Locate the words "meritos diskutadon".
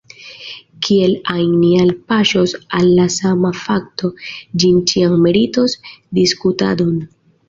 5.27-6.97